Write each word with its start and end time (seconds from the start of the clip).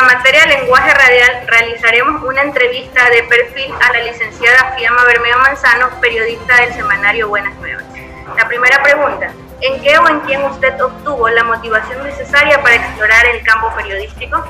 la 0.00 0.04
materia 0.04 0.42
de 0.42 0.60
lenguaje 0.60 0.94
radial 0.94 1.44
realizaremos 1.48 2.22
una 2.22 2.42
entrevista 2.42 3.10
de 3.10 3.24
perfil 3.24 3.74
a 3.80 3.92
la 3.92 4.04
licenciada 4.04 4.76
Fiamma 4.76 5.04
Bermeo 5.04 5.36
Manzano, 5.40 5.88
periodista 6.00 6.54
del 6.60 6.72
semanario 6.72 7.28
Buenas 7.28 7.52
Nuevas. 7.56 7.82
La 8.36 8.46
primera 8.46 8.80
pregunta, 8.80 9.32
¿en 9.60 9.82
qué 9.82 9.98
o 9.98 10.08
en 10.08 10.20
quién 10.20 10.44
usted 10.44 10.80
obtuvo 10.80 11.28
la 11.30 11.42
motivación 11.42 12.04
necesaria 12.04 12.62
para 12.62 12.76
explorar 12.76 13.26
el 13.26 13.42
campo 13.42 13.72
periodístico? 13.74 14.44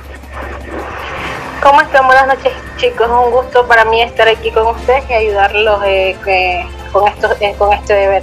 ¿Cómo 1.62 1.80
están? 1.80 2.06
Buenas 2.06 2.26
noches 2.26 2.52
chicos, 2.76 3.08
un 3.08 3.30
gusto 3.30 3.66
para 3.66 3.86
mí 3.86 4.02
estar 4.02 4.28
aquí 4.28 4.50
con 4.50 4.66
ustedes 4.66 5.08
y 5.08 5.14
ayudarlos 5.14 5.80
eh, 5.86 6.66
con, 6.92 7.08
esto, 7.08 7.34
eh, 7.40 7.54
con 7.56 7.72
este 7.72 7.94
deber. 7.94 8.22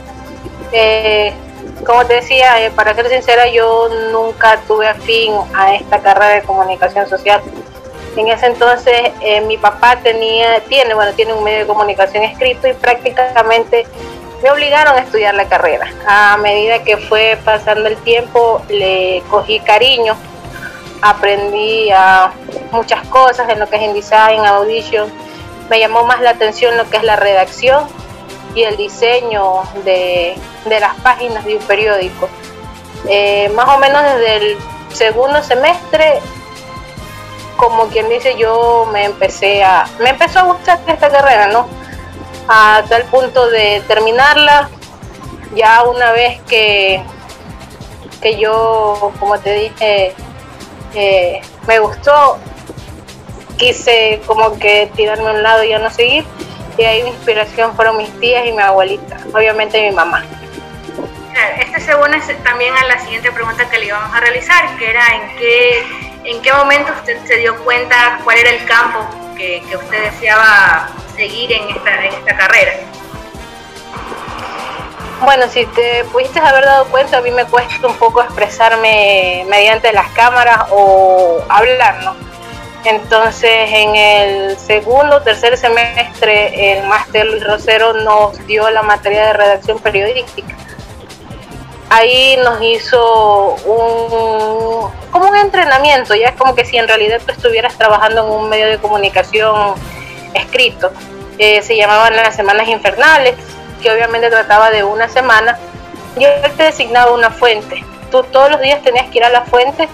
Como 1.84 2.06
te 2.06 2.16
decía, 2.16 2.66
eh, 2.66 2.72
para 2.72 2.94
ser 2.96 3.10
sincera, 3.10 3.48
yo 3.48 3.90
nunca 4.12 4.60
tuve 4.68 4.88
afín 4.88 5.34
a 5.54 5.76
esta 5.76 6.00
carrera 6.00 6.36
de 6.36 6.42
comunicación 6.44 7.08
social. 7.08 7.42
En 8.16 8.28
ese 8.30 8.46
entonces 8.46 9.12
eh, 9.22 9.42
mi 9.42 9.58
papá 9.58 9.98
tenía, 9.98 10.62
tiene, 10.62 10.94
bueno, 10.94 11.12
tiene 11.14 11.34
un 11.34 11.44
medio 11.44 11.60
de 11.60 11.68
comunicación 11.68 12.24
escrito 12.24 12.68
y 12.68 12.74
prácticamente 12.74 13.86
me 14.42 14.52
obligaron 14.52 14.96
a 14.96 15.00
estudiar 15.00 15.36
la 15.36 15.50
carrera. 15.50 15.92
A 16.08 16.38
medida 16.38 16.84
que 16.84 16.98
fue 16.98 17.38
pasando 17.44 17.90
el 17.90 17.98
tiempo, 17.98 18.62
le 18.70 19.22
cogí 19.30 19.60
cariño, 19.60 20.16
aprendí 21.02 21.92
a 21.92 22.32
muchas 22.72 23.06
cosas 23.08 23.50
en 23.50 23.60
lo 23.60 23.68
que 23.68 23.76
es 23.76 23.82
InDesign, 23.82 24.46
Audition. 24.46 25.12
Me 25.70 25.80
llamó 25.80 26.06
más 26.06 26.22
la 26.22 26.32
atención 26.32 26.78
lo 26.78 26.90
que 26.90 26.98
es 26.98 27.04
la 27.04 27.18
redacción 27.18 27.88
y 28.56 28.64
el 28.64 28.78
diseño 28.78 29.64
de, 29.84 30.36
las 30.66 30.96
páginas 31.02 31.44
de 31.46 31.58
un 31.58 31.64
periódico. 31.64 32.30
Eh, 33.08 33.52
más 33.54 33.68
o 33.68 33.78
menos 33.78 34.02
desde 34.02 34.36
el 34.38 34.58
segundo 34.92 35.44
semestre, 35.44 36.20
como 37.58 37.88
quien 37.88 38.10
dice, 38.10 38.36
yo 38.38 38.88
me 38.92 39.04
empecé 39.06 39.64
a, 39.64 39.86
me 40.00 40.12
empezó 40.12 40.40
a 40.40 40.44
gustar 40.44 40.80
esta 40.88 41.10
carrera, 41.10 41.48
¿no? 41.48 41.68
A 42.48 42.82
tal 42.88 43.04
punto 43.04 43.48
de 43.50 43.84
terminarla, 43.88 44.70
ya 45.54 45.84
una 45.84 46.12
vez 46.12 46.42
que, 46.44 47.04
que 48.22 48.38
yo, 48.38 49.12
como 49.20 49.38
te 49.40 49.54
dije, 49.54 50.16
eh, 50.94 51.42
me 51.68 51.80
gustó, 51.80 52.38
quise 53.58 54.22
como 54.26 54.58
que 54.58 54.90
tirarme 54.96 55.28
a 55.28 55.34
un 55.34 55.44
lado 55.44 55.64
y 55.64 55.70
ya 55.70 55.80
no 55.80 55.90
seguir 55.90 56.26
y 56.78 56.84
ahí 56.84 57.04
mi 57.04 57.10
inspiración 57.10 57.76
fueron 57.76 57.98
mis 57.98 58.12
tías 58.20 58.46
y 58.46 58.52
mi 58.52 58.62
abuelita, 58.62 59.18
obviamente 59.34 59.90
mi 59.90 59.96
mamá. 59.96 60.24
Este 61.60 61.82
se 61.82 61.96
une 61.96 62.20
también 62.44 62.76
a 62.78 62.86
la 62.86 63.00
siguiente 63.00 63.32
pregunta 63.32 63.70
que 63.70 63.78
le 63.78 63.88
íbamos 63.88 64.16
a 64.16 64.20
realizar, 64.22 64.78
que 64.78 64.90
era 64.90 65.06
en 65.16 65.36
qué, 65.38 65.84
en 66.24 66.42
qué 66.42 66.54
momento 66.54 66.94
usted 66.94 67.24
se 67.26 67.38
dio 67.38 67.62
cuenta 67.64 68.20
cuál 68.24 68.38
era 68.38 68.52
el 68.52 68.66
campo 68.66 69.06
que, 69.36 69.62
usted 69.76 70.12
deseaba 70.12 70.90
seguir 71.16 71.52
en 71.52 71.70
esta, 71.76 72.06
en 72.06 72.14
esta 72.14 72.38
carrera. 72.38 72.74
Bueno, 75.22 75.48
si 75.48 75.66
te 75.68 76.04
pudiste 76.06 76.40
haber 76.40 76.66
dado 76.66 76.86
cuenta, 76.86 77.18
a 77.18 77.22
mí 77.22 77.32
me 77.32 77.46
cuesta 77.46 77.88
un 77.88 77.96
poco 77.96 78.22
expresarme 78.22 79.46
mediante 79.50 79.92
las 79.92 80.08
cámaras 80.10 80.66
o 80.70 81.42
hablar, 81.50 82.04
¿no? 82.04 82.16
Entonces, 82.86 83.72
en 83.72 83.96
el 83.96 84.58
segundo 84.60 85.20
tercer 85.24 85.58
semestre, 85.58 86.78
el 86.78 86.88
máster 86.88 87.26
Luis 87.26 87.44
Rosero 87.44 87.94
nos 87.94 88.46
dio 88.46 88.70
la 88.70 88.84
materia 88.84 89.26
de 89.26 89.34
redacción 89.34 89.80
periodística. 89.80 90.56
Ahí 91.90 92.38
nos 92.44 92.62
hizo 92.62 93.56
un, 93.66 94.92
como 95.10 95.30
un 95.30 95.36
entrenamiento, 95.36 96.14
ya 96.14 96.30
es 96.30 96.36
como 96.36 96.54
que 96.54 96.64
si 96.64 96.78
en 96.78 96.88
realidad 96.88 97.20
tú 97.26 97.32
estuvieras 97.32 97.76
trabajando 97.76 98.24
en 98.24 98.32
un 98.32 98.50
medio 98.50 98.68
de 98.68 98.78
comunicación 98.78 99.74
escrito. 100.36 100.92
Eh, 101.40 101.64
se 101.64 101.76
llamaban 101.76 102.16
las 102.16 102.36
semanas 102.36 102.68
infernales, 102.68 103.34
que 103.82 103.92
obviamente 103.92 104.30
trataba 104.30 104.70
de 104.70 104.84
una 104.84 105.10
semana, 105.10 105.58
y 106.18 106.26
él 106.26 106.52
te 106.56 106.64
designaba 106.64 107.14
una 107.14 107.32
fuente. 107.32 107.84
Tú 108.12 108.22
todos 108.24 108.52
los 108.52 108.62
días 108.62 108.84
tenías 108.84 109.10
que 109.10 109.18
ir 109.18 109.24
a 109.24 109.30
la 109.30 109.42
fuente 109.42 109.90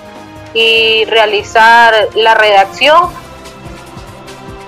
y 0.53 1.05
realizar 1.05 2.09
la 2.15 2.33
redacción 2.33 3.09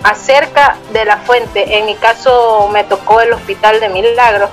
acerca 0.03 0.77
de 0.91 1.05
la 1.05 1.17
fuente. 1.17 1.77
En 1.77 1.85
mi 1.85 1.95
caso 1.95 2.69
me 2.71 2.83
tocó 2.83 3.21
el 3.21 3.33
Hospital 3.33 3.79
de 3.79 3.89
Milagros 3.89 4.49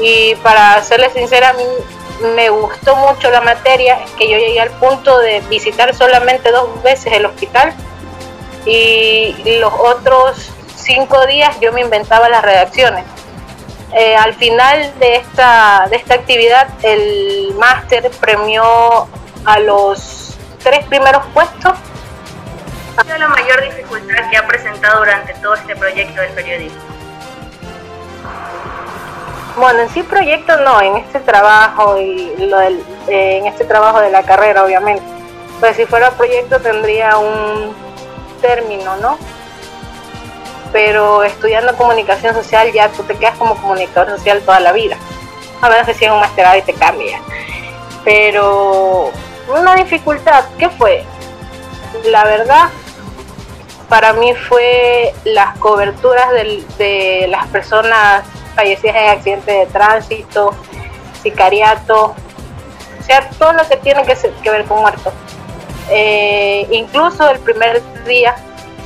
y 0.00 0.34
para 0.36 0.82
serles 0.82 1.12
sincera, 1.12 1.50
a 1.50 1.52
mí 1.54 1.64
me 2.34 2.50
gustó 2.50 2.96
mucho 2.96 3.30
la 3.30 3.40
materia, 3.40 3.98
que 4.16 4.28
yo 4.28 4.38
llegué 4.38 4.60
al 4.60 4.70
punto 4.70 5.18
de 5.18 5.40
visitar 5.48 5.94
solamente 5.94 6.50
dos 6.50 6.82
veces 6.82 7.12
el 7.12 7.26
hospital 7.26 7.72
y 8.66 9.34
los 9.60 9.72
otros 9.72 10.50
cinco 10.76 11.26
días 11.26 11.58
yo 11.60 11.72
me 11.72 11.80
inventaba 11.80 12.28
las 12.28 12.42
redacciones. 12.42 13.04
Eh, 13.92 14.16
al 14.16 14.34
final 14.34 14.92
de 14.98 15.16
esta, 15.16 15.86
de 15.88 15.96
esta 15.96 16.14
actividad, 16.14 16.68
el 16.82 17.54
máster 17.54 18.10
premió 18.20 19.08
a 19.44 19.58
los 19.60 20.17
tres 20.68 20.84
primeros 20.84 21.24
puestos. 21.32 21.72
¿Cuál 22.94 23.06
sido 23.06 23.18
la 23.18 23.28
mayor 23.28 23.62
dificultad 23.62 24.30
que 24.30 24.36
ha 24.36 24.46
presentado 24.46 24.98
durante 24.98 25.32
todo 25.34 25.54
este 25.54 25.74
proyecto 25.74 26.20
del 26.20 26.30
periodismo? 26.32 26.78
Bueno, 29.56 29.80
en 29.80 29.88
sí 29.88 30.02
proyecto 30.02 30.56
no, 30.58 30.80
en 30.82 30.96
este 30.98 31.20
trabajo 31.20 31.98
y 31.98 32.34
lo 32.38 32.58
del, 32.58 32.84
eh, 33.08 33.38
en 33.38 33.46
este 33.46 33.64
trabajo 33.64 34.00
de 34.00 34.10
la 34.10 34.22
carrera, 34.24 34.62
obviamente. 34.62 35.02
Pues 35.58 35.76
si 35.76 35.86
fuera 35.86 36.10
proyecto 36.10 36.60
tendría 36.60 37.16
un 37.16 37.74
término, 38.42 38.96
¿no? 38.98 39.18
Pero 40.70 41.24
estudiando 41.24 41.74
comunicación 41.76 42.34
social 42.34 42.70
ya 42.72 42.90
tú 42.90 43.04
te 43.04 43.16
quedas 43.16 43.38
como 43.38 43.56
comunicador 43.56 44.10
social 44.18 44.42
toda 44.42 44.60
la 44.60 44.72
vida. 44.72 44.98
A 45.62 45.70
menos 45.70 45.86
que 45.86 45.94
si 45.94 46.06
un 46.06 46.20
masterado 46.20 46.58
y 46.58 46.62
te 46.62 46.74
cambia. 46.74 47.20
Pero 48.04 49.12
una 49.48 49.74
dificultad, 49.74 50.44
¿qué 50.58 50.68
fue? 50.68 51.04
La 52.04 52.24
verdad, 52.24 52.68
para 53.88 54.12
mí 54.12 54.34
fue 54.34 55.14
las 55.24 55.56
coberturas 55.58 56.30
de, 56.32 57.26
las 57.28 57.46
personas 57.48 58.24
fallecidas 58.54 58.96
en 58.96 59.08
accidentes 59.08 59.46
de 59.46 59.66
tránsito, 59.66 60.54
sicariato, 61.22 62.14
o 62.98 63.02
sea, 63.04 63.28
todo 63.38 63.52
lo 63.54 63.66
que 63.66 63.76
tiene 63.78 64.04
que, 64.04 64.50
ver 64.50 64.64
con 64.64 64.80
muertos. 64.80 65.12
Eh, 65.90 66.66
incluso 66.70 67.30
el 67.30 67.38
primer 67.38 67.82
día, 68.04 68.36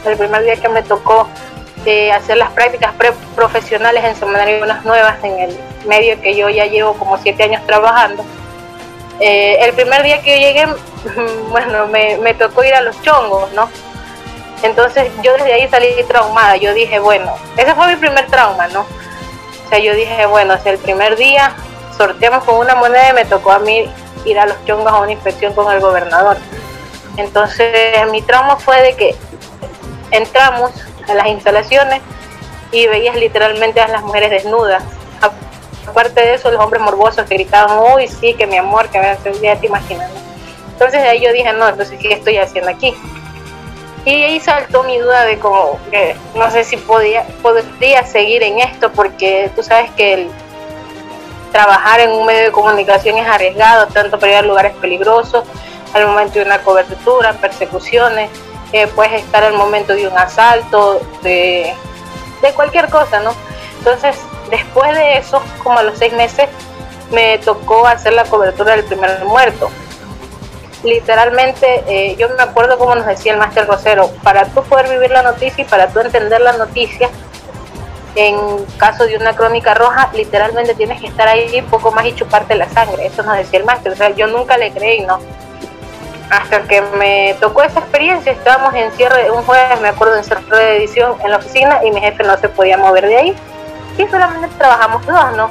el 0.04 0.16
primer 0.16 0.44
día 0.44 0.56
que 0.56 0.68
me 0.68 0.82
tocó 0.82 1.26
eh, 1.84 2.12
hacer 2.12 2.36
las 2.36 2.50
prácticas 2.52 2.92
pre-profesionales 2.92 4.04
en 4.04 4.14
Semanario 4.14 4.64
Nuevas, 4.84 5.16
en 5.24 5.40
el 5.40 5.58
medio 5.86 6.20
que 6.20 6.36
yo 6.36 6.48
ya 6.48 6.66
llevo 6.66 6.92
como 6.94 7.18
siete 7.18 7.42
años 7.42 7.66
trabajando, 7.66 8.24
eh, 9.20 9.58
el 9.60 9.72
primer 9.74 10.02
día 10.02 10.22
que 10.22 10.40
yo 10.40 10.46
llegué, 10.46 10.66
bueno, 11.50 11.86
me, 11.86 12.34
tocó 12.34 12.64
ir 12.64 12.74
a 12.74 12.80
los 12.80 13.00
chongos, 13.02 13.52
¿no? 13.52 13.68
Entonces 14.62 15.10
yo 15.22 15.32
desde 15.34 15.52
ahí 15.52 15.68
salí 15.68 15.88
traumada. 16.08 16.56
Yo 16.56 16.72
dije, 16.74 16.98
bueno, 16.98 17.34
ese 17.56 17.74
fue 17.74 17.88
mi 17.88 17.96
primer 17.96 18.26
trauma, 18.26 18.68
¿no? 18.68 18.80
O 18.80 19.68
sea, 19.68 19.78
yo 19.78 19.94
dije, 19.94 20.26
bueno, 20.26 20.56
si 20.62 20.68
el 20.68 20.78
primer 20.78 21.16
día 21.16 21.54
sorteamos 21.96 22.44
con 22.44 22.56
una 22.56 22.74
moneda 22.74 23.10
y 23.10 23.12
me 23.12 23.24
tocó 23.24 23.52
a 23.52 23.58
mí 23.58 23.90
ir 24.24 24.38
a 24.38 24.46
los 24.46 24.64
chongos 24.64 24.92
a 24.92 25.00
una 25.00 25.12
inspección 25.12 25.52
con 25.54 25.72
el 25.72 25.80
gobernador. 25.80 26.36
Entonces 27.16 27.70
mi 28.10 28.22
trauma 28.22 28.56
fue 28.56 28.80
de 28.82 28.94
que 28.94 29.16
entramos 30.10 30.70
a 31.08 31.14
las 31.14 31.26
instalaciones 31.26 32.00
y 32.70 32.86
veías 32.86 33.16
literalmente 33.16 33.80
a 33.80 33.88
las 33.88 34.02
mujeres 34.02 34.30
desnudas 34.30 34.82
aparte 35.86 36.20
de 36.20 36.34
eso, 36.34 36.50
los 36.50 36.60
hombres 36.60 36.82
morbosos 36.82 37.26
que 37.26 37.34
gritaban, 37.34 37.78
uy, 37.94 38.08
sí, 38.08 38.34
que 38.34 38.46
mi 38.46 38.56
amor, 38.56 38.88
que 38.88 39.00
ya 39.42 39.56
te 39.56 39.66
imaginas. 39.66 40.10
Entonces 40.72 41.00
ahí 41.02 41.20
yo 41.20 41.32
dije, 41.32 41.52
no, 41.52 41.68
entonces, 41.68 41.98
¿qué 42.00 42.12
estoy 42.12 42.38
haciendo 42.38 42.70
aquí? 42.70 42.94
Y 44.04 44.24
ahí 44.24 44.40
saltó 44.40 44.82
mi 44.82 44.98
duda 44.98 45.24
de 45.24 45.38
como 45.38 45.78
que 45.90 46.16
no 46.34 46.50
sé 46.50 46.64
si 46.64 46.76
podía, 46.76 47.24
podría 47.40 48.04
seguir 48.04 48.42
en 48.42 48.58
esto, 48.58 48.90
porque 48.90 49.50
tú 49.54 49.62
sabes 49.62 49.90
que 49.92 50.14
el 50.14 50.30
trabajar 51.52 52.00
en 52.00 52.10
un 52.10 52.26
medio 52.26 52.46
de 52.46 52.52
comunicación 52.52 53.16
es 53.18 53.28
arriesgado, 53.28 53.86
tanto 53.88 54.18
para 54.18 54.32
ir 54.32 54.38
a 54.38 54.42
lugares 54.42 54.74
peligrosos, 54.80 55.44
al 55.92 56.06
momento 56.06 56.38
de 56.38 56.46
una 56.46 56.58
cobertura, 56.62 57.34
persecuciones, 57.34 58.30
eh, 58.72 58.88
puedes 58.88 59.22
estar 59.22 59.44
al 59.44 59.52
momento 59.52 59.94
de 59.94 60.08
un 60.08 60.16
asalto, 60.16 61.00
de, 61.22 61.74
de 62.40 62.52
cualquier 62.54 62.88
cosa, 62.88 63.20
¿no? 63.20 63.34
Entonces 63.78 64.16
Después 64.52 64.94
de 64.94 65.16
eso, 65.16 65.42
como 65.62 65.78
a 65.78 65.82
los 65.82 65.96
seis 65.96 66.12
meses, 66.12 66.46
me 67.10 67.38
tocó 67.38 67.86
hacer 67.86 68.12
la 68.12 68.24
cobertura 68.24 68.76
del 68.76 68.84
primer 68.84 69.24
muerto. 69.24 69.70
Literalmente, 70.84 71.82
eh, 71.88 72.16
yo 72.18 72.28
me 72.36 72.42
acuerdo 72.42 72.76
como 72.76 72.94
nos 72.94 73.06
decía 73.06 73.32
el 73.32 73.38
máster 73.38 73.66
Rosero, 73.66 74.10
para 74.22 74.44
tú 74.44 74.62
poder 74.64 74.90
vivir 74.90 75.10
la 75.10 75.22
noticia 75.22 75.62
y 75.62 75.66
para 75.66 75.88
tú 75.88 76.00
entender 76.00 76.42
la 76.42 76.52
noticia, 76.52 77.08
en 78.14 78.36
caso 78.76 79.06
de 79.06 79.16
una 79.16 79.34
crónica 79.34 79.72
roja, 79.72 80.10
literalmente 80.12 80.74
tienes 80.74 81.00
que 81.00 81.06
estar 81.06 81.28
ahí 81.28 81.62
poco 81.70 81.90
más 81.90 82.04
y 82.04 82.14
chuparte 82.14 82.54
la 82.54 82.68
sangre. 82.68 83.06
Eso 83.06 83.22
nos 83.22 83.38
decía 83.38 83.58
el 83.58 83.64
máster. 83.64 83.92
O 83.92 83.96
sea, 83.96 84.10
yo 84.10 84.26
nunca 84.26 84.58
le 84.58 84.70
creí, 84.70 85.00
¿no? 85.00 85.18
hasta 86.28 86.62
que 86.62 86.80
me 86.98 87.36
tocó 87.40 87.62
esa 87.62 87.80
experiencia, 87.80 88.32
estábamos 88.32 88.74
en 88.74 88.90
cierre, 88.92 89.30
un 89.30 89.42
jueves 89.44 89.78
me 89.82 89.88
acuerdo 89.88 90.16
en 90.16 90.24
cierre 90.24 90.42
de 90.56 90.76
edición 90.78 91.14
en 91.22 91.30
la 91.30 91.36
oficina 91.36 91.80
y 91.84 91.90
mi 91.90 92.00
jefe 92.00 92.24
no 92.24 92.38
se 92.38 92.48
podía 92.48 92.78
mover 92.78 93.06
de 93.06 93.16
ahí 93.18 93.36
y 93.98 94.06
solamente 94.08 94.48
trabajamos 94.58 95.04
dos, 95.06 95.32
¿no? 95.36 95.50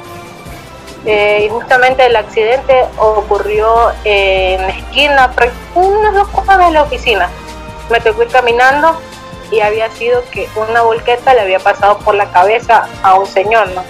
Eh, 1.04 1.44
y 1.46 1.48
justamente 1.48 2.06
el 2.06 2.14
accidente 2.14 2.84
ocurrió 2.96 3.92
en 4.04 4.60
esquina, 4.70 5.32
unos 5.74 6.14
dos 6.14 6.28
cuadras 6.28 6.68
de 6.68 6.72
la 6.74 6.82
oficina. 6.82 7.28
Me 7.90 8.00
tocó 8.00 8.22
ir 8.22 8.28
caminando 8.28 8.96
y 9.50 9.60
había 9.60 9.90
sido 9.90 10.22
que 10.30 10.48
una 10.56 10.82
volqueta 10.82 11.34
le 11.34 11.40
había 11.40 11.58
pasado 11.58 11.98
por 11.98 12.14
la 12.14 12.30
cabeza 12.30 12.88
a 13.02 13.14
un 13.14 13.26
señor, 13.26 13.68
¿no? 13.70 13.82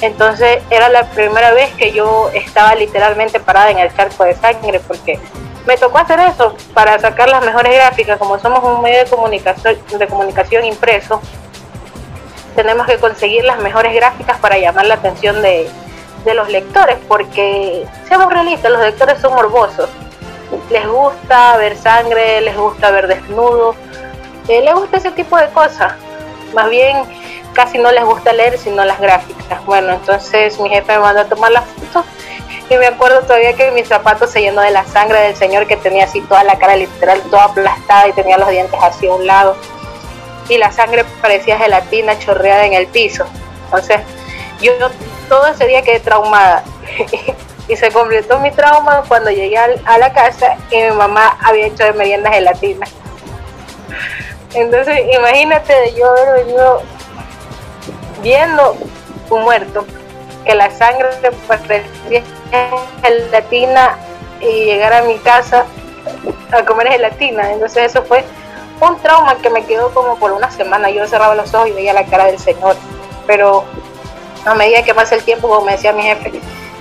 Entonces 0.00 0.62
era 0.70 0.88
la 0.88 1.04
primera 1.10 1.52
vez 1.52 1.72
que 1.74 1.92
yo 1.92 2.30
estaba 2.34 2.74
literalmente 2.74 3.38
parada 3.38 3.70
en 3.70 3.78
el 3.78 3.94
charco 3.94 4.24
de 4.24 4.34
sangre 4.34 4.80
porque 4.80 5.18
me 5.66 5.76
tocó 5.76 5.98
hacer 5.98 6.18
eso 6.20 6.56
para 6.74 6.98
sacar 6.98 7.28
las 7.28 7.44
mejores 7.44 7.74
gráficas, 7.74 8.18
como 8.18 8.38
somos 8.38 8.64
un 8.64 8.82
medio 8.82 9.04
de 9.04 9.10
comunicación, 9.10 9.76
de 9.96 10.06
comunicación 10.08 10.64
impreso, 10.64 11.20
tenemos 12.60 12.86
que 12.86 12.98
conseguir 12.98 13.42
las 13.44 13.58
mejores 13.58 13.94
gráficas 13.94 14.38
para 14.38 14.58
llamar 14.58 14.84
la 14.84 14.94
atención 14.94 15.40
de, 15.40 15.66
de 16.26 16.34
los 16.34 16.50
lectores, 16.50 16.98
porque 17.08 17.86
seamos 18.06 18.30
realistas, 18.30 18.70
los 18.70 18.82
lectores 18.82 19.18
son 19.18 19.34
morbosos. 19.34 19.88
Les 20.68 20.86
gusta 20.86 21.56
ver 21.56 21.74
sangre, 21.74 22.42
les 22.42 22.54
gusta 22.54 22.90
ver 22.90 23.06
desnudos, 23.06 23.76
eh, 24.46 24.60
les 24.60 24.74
gusta 24.74 24.98
ese 24.98 25.10
tipo 25.12 25.38
de 25.38 25.48
cosas. 25.48 25.94
Más 26.54 26.68
bien, 26.68 26.98
casi 27.54 27.78
no 27.78 27.90
les 27.92 28.04
gusta 28.04 28.34
leer, 28.34 28.58
sino 28.58 28.84
las 28.84 29.00
gráficas. 29.00 29.64
Bueno, 29.64 29.94
entonces 29.94 30.60
mi 30.60 30.68
jefe 30.68 30.92
me 30.92 30.98
mandó 30.98 31.22
a 31.22 31.24
tomar 31.24 31.52
las 31.52 31.64
fotos 31.64 32.04
y 32.68 32.76
me 32.76 32.86
acuerdo 32.86 33.22
todavía 33.22 33.54
que 33.54 33.70
mi 33.70 33.84
zapato 33.84 34.26
se 34.26 34.42
llenó 34.42 34.60
de 34.60 34.70
la 34.70 34.84
sangre 34.84 35.20
del 35.20 35.34
señor 35.34 35.66
que 35.66 35.76
tenía 35.76 36.04
así 36.04 36.20
toda 36.20 36.44
la 36.44 36.58
cara 36.58 36.76
literal, 36.76 37.22
toda 37.30 37.44
aplastada 37.44 38.08
y 38.08 38.12
tenía 38.12 38.36
los 38.36 38.50
dientes 38.50 38.78
hacia 38.80 39.12
un 39.12 39.26
lado. 39.26 39.56
Y 40.50 40.58
la 40.58 40.70
sangre 40.70 41.04
parecía 41.22 41.56
gelatina 41.56 42.18
chorreada 42.18 42.66
en 42.66 42.74
el 42.74 42.86
piso. 42.88 43.24
Entonces, 43.64 44.00
yo 44.60 44.72
todo 45.28 45.46
ese 45.46 45.66
día 45.66 45.80
quedé 45.80 46.00
traumada. 46.00 46.62
y 47.68 47.76
se 47.76 47.92
completó 47.92 48.40
mi 48.40 48.50
trauma 48.50 49.04
cuando 49.06 49.30
llegué 49.30 49.56
a 49.56 49.98
la 49.98 50.12
casa 50.12 50.56
y 50.72 50.82
mi 50.82 50.90
mamá 50.90 51.38
había 51.40 51.66
hecho 51.66 51.84
de 51.84 51.92
merienda 51.92 52.30
gelatina. 52.30 52.86
Entonces, 54.54 55.02
imagínate 55.14 55.94
yo 55.96 56.10
haber 56.10 56.44
venido 56.44 56.82
viendo 58.20 58.76
un 59.30 59.42
muerto, 59.42 59.86
que 60.44 60.54
la 60.56 60.68
sangre 60.72 61.08
parecía 61.46 62.24
gelatina 63.02 63.96
y 64.40 64.64
llegar 64.64 64.92
a 64.92 65.02
mi 65.02 65.16
casa 65.18 65.64
a 66.50 66.64
comer 66.64 66.88
gelatina. 66.88 67.52
Entonces, 67.52 67.90
eso 67.90 68.02
fue 68.02 68.24
un 68.88 68.98
trauma 69.00 69.36
que 69.36 69.50
me 69.50 69.64
quedó 69.64 69.92
como 69.92 70.16
por 70.16 70.32
una 70.32 70.50
semana. 70.50 70.90
Yo 70.90 71.06
cerraba 71.06 71.34
los 71.34 71.52
ojos 71.54 71.68
y 71.68 71.72
veía 71.72 71.92
la 71.92 72.04
cara 72.06 72.26
del 72.26 72.38
Señor. 72.38 72.76
Pero 73.26 73.64
a 74.44 74.54
medida 74.54 74.82
que 74.82 74.94
pasa 74.94 75.14
el 75.14 75.22
tiempo, 75.22 75.48
como 75.48 75.66
me 75.66 75.72
decía 75.72 75.92
mi 75.92 76.02
jefe, 76.02 76.40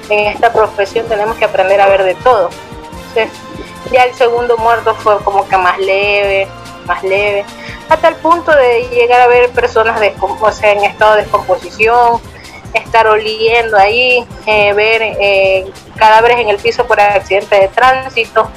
en 0.10 0.28
esta 0.28 0.52
profesión 0.52 1.08
tenemos 1.08 1.38
que 1.38 1.46
aprender 1.46 1.80
a 1.82 1.88
ver 1.88 2.04
de 2.04 2.16
todo. 2.16 2.50
ya 3.92 4.04
el 4.04 4.14
segundo 4.14 4.58
muerto 4.58 4.96
fue 4.96 5.18
como 5.24 5.48
que 5.48 5.58
más 5.58 5.78
leve, 5.80 6.48
más 6.86 7.04
leve, 7.04 7.46
hasta 7.90 8.08
el 8.08 8.16
punto 8.16 8.52
de 8.52 8.88
llegar 8.90 9.22
a 9.22 9.28
ver 9.28 9.50
personas 9.50 10.00
o 10.20 10.52
sea, 10.52 10.72
en 10.72 10.84
estado 10.84 11.16
de 11.16 11.24
descomposición, 11.24 12.22
estar 12.74 13.08
oliendo 13.08 13.78
ahí, 13.78 14.26
eh, 14.46 14.74
ver 14.74 15.02
eh, 15.02 15.72
cadáveres 15.96 16.40
en 16.40 16.50
el 16.50 16.58
piso 16.58 16.86
por 16.86 17.00
accidente 17.00 17.56
de 17.56 17.68
tránsito 17.68 18.50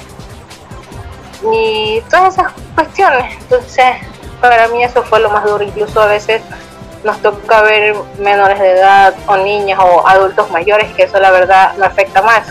y 1.51 2.01
todas 2.09 2.33
esas 2.33 2.53
cuestiones. 2.75 3.35
Entonces, 3.41 3.95
para 4.39 4.67
mí 4.67 4.83
eso 4.83 5.03
fue 5.03 5.19
lo 5.19 5.29
más 5.29 5.43
duro, 5.43 5.63
incluso 5.63 6.01
a 6.01 6.07
veces 6.07 6.41
nos 7.03 7.21
toca 7.21 7.61
ver 7.61 7.95
menores 8.19 8.59
de 8.59 8.71
edad 8.71 9.13
o 9.27 9.37
niñas 9.37 9.79
o 9.81 10.07
adultos 10.07 10.49
mayores, 10.51 10.93
que 10.93 11.03
eso 11.03 11.19
la 11.19 11.31
verdad 11.31 11.75
me 11.75 11.85
afecta 11.85 12.21
más. 12.21 12.47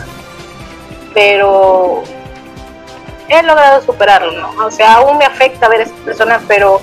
Pero 1.13 2.03
he 3.29 3.41
logrado 3.43 3.81
superarlo, 3.81 4.31
¿no? 4.31 4.65
O 4.65 4.71
sea, 4.71 4.95
aún 4.95 5.17
me 5.17 5.25
afecta 5.25 5.67
ver 5.67 5.81
a 5.81 5.83
esas 5.83 5.99
personas, 5.99 6.41
pero 6.47 6.81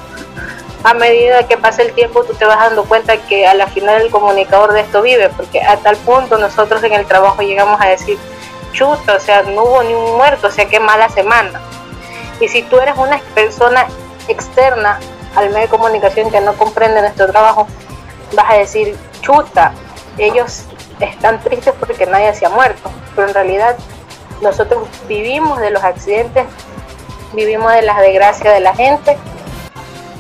a 0.83 0.95
medida 0.95 1.47
que 1.47 1.57
pasa 1.57 1.83
el 1.83 1.93
tiempo 1.93 2.25
tú 2.25 2.35
te 2.35 2.45
vas 2.45 2.59
dando 2.59 2.85
cuenta 2.85 3.17
que 3.17 3.47
a 3.47 3.55
la 3.55 3.67
final 3.67 4.01
el 4.01 4.11
comunicador 4.11 4.73
de 4.73 4.81
esto 4.81 5.03
vive, 5.03 5.29
porque 5.31 5.63
a 5.63 5.77
tal 5.77 5.97
punto 5.97 6.39
nosotros 6.39 6.83
en 6.83 6.95
el 6.95 7.07
trabajo 7.07 7.43
llegamos 7.43 7.81
a 7.81 7.89
decir, 7.89 8.19
chuta, 8.73 9.17
o 9.17 9.21
sea, 9.21 9.43
no 9.43 9.65
hubo 9.65 9.83
ni 9.83 9.95
un 9.95 10.17
muerto, 10.17 10.47
o 10.47 10.51
sea, 10.51 10.67
qué 10.67 10.81
mala 10.81 11.09
semana. 11.09 11.61
Y 12.41 12.49
si 12.49 12.63
tú 12.63 12.79
eres 12.79 12.97
una 12.97 13.19
persona 13.35 13.87
externa 14.29 14.99
al 15.37 15.51
medio 15.51 15.63
de 15.63 15.69
comunicación 15.69 16.31
que 16.31 16.41
no 16.41 16.55
comprende 16.55 17.01
nuestro 17.01 17.27
trabajo, 17.27 17.67
vas 18.35 18.51
a 18.51 18.55
decir, 18.55 18.97
chuta, 19.21 19.73
ellos 20.19 20.65
están 20.99 21.41
tristes 21.43 21.75
porque 21.79 22.07
nadie 22.07 22.35
se 22.35 22.47
ha 22.47 22.49
muerto, 22.51 22.91
pero 23.15 23.29
en 23.29 23.35
realidad 23.35 23.77
nosotros 24.41 24.89
vivimos 25.07 25.61
de 25.61 25.71
los 25.71 25.83
accidentes, 25.85 26.47
vivimos 27.33 27.73
de 27.73 27.83
las 27.83 27.99
desgracias 28.01 28.55
de 28.55 28.61
la 28.61 28.75
gente 28.75 29.17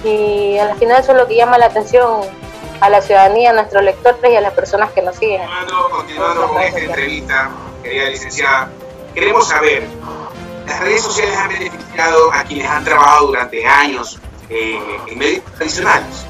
y 0.04 0.58
al 0.58 0.76
final 0.78 1.00
eso 1.00 1.12
es 1.12 1.18
lo 1.18 1.26
que 1.26 1.36
llama 1.36 1.58
la 1.58 1.66
atención 1.66 2.20
a 2.80 2.88
la 2.88 3.02
ciudadanía, 3.02 3.50
a 3.50 3.52
nuestros 3.52 3.82
lectores 3.82 4.32
y 4.32 4.36
a 4.36 4.40
las 4.40 4.54
personas 4.54 4.90
que 4.92 5.02
nos 5.02 5.16
siguen. 5.16 5.42
Continuando, 5.42 5.90
continuando 5.90 6.48
con 6.48 6.62
esta 6.62 6.80
entrevista, 6.80 7.50
querida 7.82 8.04
licenciada, 8.06 8.70
queremos 9.14 9.48
saber, 9.48 9.86
¿las 10.70 10.80
redes 10.80 11.02
sociales 11.02 11.36
han 11.36 11.48
beneficiado 11.48 12.32
a 12.32 12.44
quienes 12.44 12.70
han 12.70 12.84
trabajado 12.84 13.26
durante 13.26 13.66
años 13.66 14.20
eh, 14.48 14.78
en 15.08 15.18
medios 15.18 15.44
tradicionales? 15.56 16.24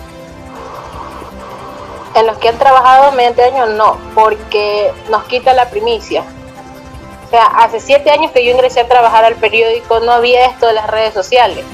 En 2.14 2.26
los 2.26 2.38
que 2.38 2.48
han 2.48 2.58
trabajado 2.58 3.12
mediante 3.12 3.44
años 3.44 3.68
no, 3.70 3.98
porque 4.14 4.90
nos 5.10 5.24
quita 5.24 5.52
la 5.52 5.68
primicia. 5.68 6.24
O 7.26 7.30
sea, 7.30 7.44
hace 7.44 7.80
siete 7.80 8.10
años 8.10 8.32
que 8.32 8.44
yo 8.44 8.52
ingresé 8.52 8.80
a 8.80 8.88
trabajar 8.88 9.24
al 9.24 9.36
periódico 9.36 10.00
no 10.00 10.10
había 10.10 10.46
esto 10.46 10.66
de 10.66 10.72
las 10.72 10.88
redes 10.88 11.12
sociales, 11.12 11.64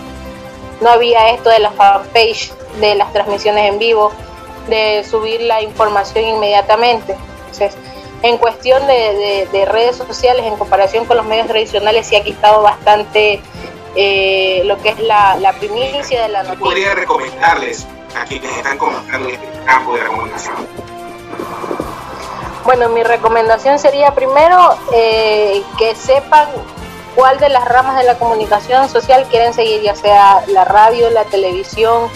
no 0.80 0.90
había 0.90 1.30
esto 1.30 1.48
de 1.48 1.60
la 1.60 1.70
fanpage, 1.70 2.52
de 2.80 2.96
las 2.96 3.12
transmisiones 3.12 3.70
en 3.72 3.78
vivo, 3.78 4.12
de 4.68 5.06
subir 5.08 5.40
la 5.40 5.62
información 5.62 6.24
inmediatamente. 6.24 7.16
Entonces, 7.38 7.74
en 8.22 8.38
cuestión 8.38 8.86
de, 8.86 9.48
de 9.52 9.64
redes 9.66 9.96
sociales, 9.96 10.44
en 10.46 10.56
comparación 10.56 11.04
con 11.04 11.16
los 11.16 11.26
medios 11.26 11.46
tradicionales, 11.46 12.06
sí 12.06 12.16
ha 12.16 12.24
quitado 12.24 12.62
bastante 12.62 13.40
eh, 13.98 14.62
lo 14.66 14.76
que 14.82 14.90
es 14.90 15.00
la, 15.00 15.36
la, 15.36 15.54
primicia 15.54 16.22
de 16.22 16.28
la 16.28 16.42
noticia. 16.42 16.64
podría 16.64 16.94
recomendarles 16.94 17.86
a 18.14 18.24
quienes 18.26 18.54
están 18.54 18.76
comenzando 18.76 19.28
en 19.28 19.34
este 19.34 19.64
campo 19.64 19.94
de 19.94 20.02
la 20.02 20.06
comunicación? 20.08 20.54
Bueno, 22.64 22.88
mi 22.90 23.02
recomendación 23.02 23.78
sería 23.78 24.14
primero 24.14 24.76
eh, 24.92 25.62
que 25.78 25.94
sepan 25.94 26.48
cuál 27.14 27.38
de 27.38 27.48
las 27.48 27.64
ramas 27.64 27.96
de 27.96 28.04
la 28.04 28.18
comunicación 28.18 28.88
social 28.90 29.26
quieren 29.30 29.54
seguir, 29.54 29.80
ya 29.80 29.94
sea 29.94 30.42
la 30.48 30.64
radio, 30.64 31.08
la 31.08 31.24
televisión 31.24 32.10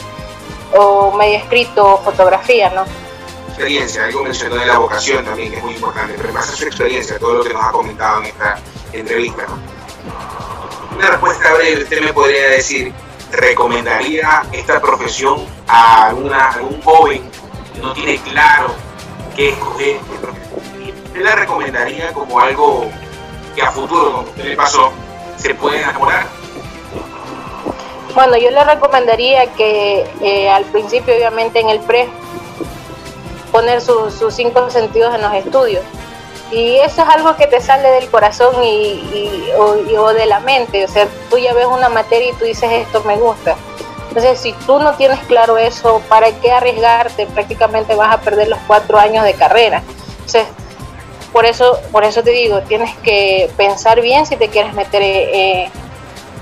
o 0.77 1.13
medio 1.13 1.39
escrito 1.39 1.95
o 1.95 1.99
fotografía, 1.99 2.69
¿no? 2.71 2.85
Experiencia, 3.61 4.05
algo 4.07 4.23
mencionó 4.23 4.57
de 4.57 4.65
la 4.65 4.79
vocación 4.79 5.23
también, 5.23 5.51
que 5.51 5.59
es 5.59 5.63
muy 5.63 5.75
importante, 5.75 6.15
pero 6.17 6.33
pasa 6.33 6.57
su 6.57 6.65
experiencia, 6.65 7.19
todo 7.19 7.35
lo 7.35 7.45
que 7.45 7.53
nos 7.53 7.63
ha 7.63 7.71
comentado 7.71 8.21
en 8.21 8.27
esta 8.29 8.59
entrevista. 8.91 9.45
¿no? 9.47 9.59
una 10.97 11.11
respuesta 11.11 11.53
breve, 11.53 11.83
usted 11.83 12.01
me 12.01 12.13
podría 12.15 12.49
decir, 12.49 12.91
¿recomendaría 13.33 14.45
esta 14.51 14.81
profesión 14.81 15.45
a, 15.69 16.07
alguna, 16.07 16.53
algún 16.53 16.81
joven 16.81 17.31
que 17.75 17.81
no 17.81 17.93
tiene 17.93 18.17
claro 18.23 18.75
qué 19.37 19.51
escoger? 19.51 19.99
¿Usted 21.05 21.21
la 21.21 21.37
recomendaría 21.37 22.15
como 22.15 22.41
algo 22.41 22.91
que 23.55 23.61
a 23.61 23.71
futuro, 23.71 24.11
como 24.11 24.29
usted 24.31 24.45
le 24.47 24.57
pasó, 24.57 24.91
se 25.37 25.55
puede 25.55 25.83
enamorar? 25.83 26.27
Bueno, 28.15 28.39
yo 28.39 28.51
le 28.51 28.65
recomendaría 28.65 29.53
que 29.53 30.07
eh, 30.23 30.49
al 30.49 30.65
principio, 30.65 31.15
obviamente 31.15 31.61
en 31.61 31.69
el 31.69 31.81
pre, 31.81 32.09
poner 33.51 33.81
sus 33.81 34.35
cinco 34.35 34.71
sentidos 34.71 35.15
en 35.15 35.23
los 35.23 35.35
estudios 35.35 35.83
y 36.51 36.77
eso 36.79 37.03
es 37.03 37.09
algo 37.09 37.37
que 37.37 37.47
te 37.47 37.61
sale 37.61 37.89
del 37.91 38.11
corazón 38.11 38.65
y, 38.65 39.51
o, 39.57 40.13
de 40.13 40.27
la 40.27 40.41
mente. 40.41 40.85
O 40.85 40.89
sea, 40.89 41.07
tú 41.29 41.39
ya 41.39 41.55
ves 41.55 41.67
una 41.67 41.89
materia 41.89 42.31
y 42.31 42.33
tú 42.33 42.45
dices 42.45 42.71
esto 42.73 43.03
me 43.05 43.17
gusta. 43.17 43.57
Entonces, 44.09 44.41
si 44.41 44.53
tú 44.67 44.81
no 44.81 44.95
tienes 44.95 45.21
claro 45.21 45.57
eso, 45.57 46.03
¿para 46.09 46.33
qué 46.41 46.51
arriesgarte? 46.51 47.27
Prácticamente 47.27 47.95
vas 47.95 48.13
a 48.13 48.21
perder 48.21 48.49
los 48.49 48.59
cuatro 48.67 48.99
años 48.99 49.25
de 49.25 49.35
carrera. 49.35 49.85
Entonces, 50.13 50.47
por 51.33 51.47
eso, 51.47 51.79
por 51.93 52.03
eso 52.03 52.21
te 52.25 52.31
digo, 52.31 52.61
tienes 52.63 52.97
que 52.97 53.49
pensar 53.57 54.01
bien 54.01 54.27
si 54.27 54.37
te 54.37 54.49
quieres 54.49 54.75
meter 54.75 55.01
eh, 55.03 55.71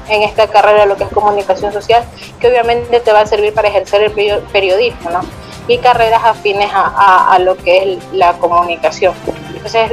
en 0.09 0.23
esta 0.23 0.47
carrera, 0.47 0.87
lo 0.87 0.97
que 0.97 1.05
es 1.05 1.11
comunicación 1.11 1.71
social, 1.71 2.03
que 2.41 2.49
obviamente 2.49 3.01
te 3.01 3.13
va 3.13 3.21
a 3.21 3.27
servir 3.27 3.53
para 3.53 3.69
ejercer 3.69 4.03
el 4.03 4.13
periodismo, 4.51 5.11
¿no? 5.11 5.48
Y 5.69 5.79
carreras 5.79 6.25
afines 6.25 6.71
a, 6.73 7.31
a 7.31 7.39
lo 7.39 7.57
que 7.57 7.95
es 7.95 8.13
la 8.13 8.33
comunicación. 8.39 9.15
Entonces, 9.55 9.93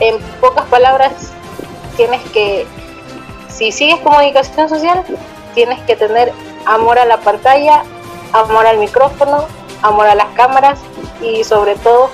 en 0.00 0.18
pocas 0.40 0.66
palabras, 0.66 1.12
tienes 1.96 2.20
que 2.32 2.66
si 3.48 3.72
sigues 3.72 3.98
comunicación 4.00 4.68
social, 4.68 5.04
tienes 5.54 5.80
que 5.80 5.96
tener 5.96 6.32
amor 6.64 6.98
a 6.98 7.04
la 7.04 7.18
pantalla, 7.18 7.82
amor 8.32 8.66
al 8.66 8.78
micrófono, 8.78 9.46
amor 9.82 10.06
a 10.06 10.14
las 10.14 10.28
cámaras 10.34 10.78
y 11.20 11.42
sobre 11.42 11.74
todo 11.76 12.10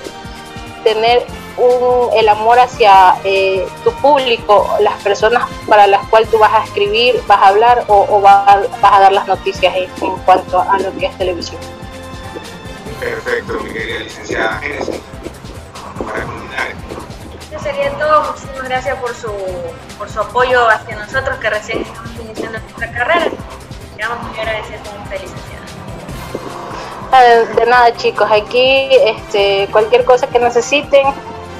tener 0.83 1.25
un, 1.57 2.09
el 2.17 2.27
amor 2.29 2.59
hacia 2.59 3.15
eh, 3.23 3.65
tu 3.83 3.91
público, 3.93 4.67
las 4.79 4.95
personas 5.03 5.43
para 5.67 5.87
las 5.87 6.05
cuales 6.07 6.29
tú 6.29 6.39
vas 6.39 6.53
a 6.53 6.63
escribir, 6.63 7.21
vas 7.27 7.41
a 7.41 7.47
hablar 7.49 7.85
o, 7.87 8.19
vas, 8.21 8.47
a, 8.81 8.99
dar 8.99 9.11
las 9.11 9.27
noticias 9.27 9.73
en, 9.75 10.15
cuanto 10.25 10.59
a 10.59 10.79
lo 10.79 10.91
que 10.97 11.05
es 11.05 11.17
televisión. 11.17 11.61
Perfecto, 12.99 13.59
mi 13.59 13.71
querida 13.71 13.99
licenciada 13.99 14.59
Génesis. 14.59 15.01
Para 16.05 16.19
Eso 17.51 17.63
sería 17.63 17.91
todo. 17.97 18.31
Muchísimas 18.31 18.63
gracias 18.63 18.97
por 18.99 19.13
su, 19.13 19.31
por 19.97 20.09
su 20.09 20.19
apoyo 20.19 20.69
hacia 20.69 20.95
nosotros 20.95 21.37
que 21.39 21.49
recién 21.49 21.81
estamos 21.81 22.11
iniciando 22.19 22.59
nuestra 22.59 22.91
carrera. 22.91 23.31
Queremos 23.95 24.23
muy 24.23 24.39
agradecer 24.39 24.79
con 24.79 25.01
usted, 25.01 25.21
licenciada. 25.21 25.55
De 27.55 27.65
nada 27.65 27.95
chicos, 27.95 28.29
aquí 28.31 28.89
este, 28.91 29.67
cualquier 29.71 30.03
cosa 30.05 30.27
que 30.27 30.39
necesiten, 30.39 31.07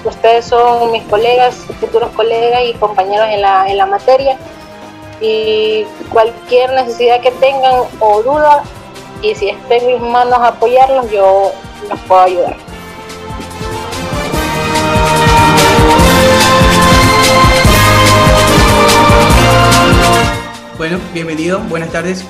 ustedes 0.04 0.46
son 0.46 0.92
mis 0.92 1.04
colegas, 1.04 1.56
futuros 1.80 2.12
colegas 2.12 2.62
y 2.66 2.74
compañeros 2.74 3.28
en 3.30 3.42
la, 3.42 3.70
en 3.70 3.78
la 3.78 3.86
materia 3.86 4.38
y 5.22 5.86
cualquier 6.12 6.72
necesidad 6.74 7.22
que 7.22 7.32
tengan 7.32 7.84
o 8.00 8.22
duda 8.22 8.64
y 9.26 9.34
si 9.34 9.50
está 9.50 9.76
en 9.76 9.88
mis 9.88 10.00
manos 10.00 10.38
apoyarlos, 10.40 11.10
yo 11.10 11.52
los 11.90 12.00
puedo 12.02 12.22
ayudar. 12.22 12.58
Bueno, 20.78 21.00
bienvenido, 21.12 21.60
buenas 21.62 21.92
tardes. 21.92 22.24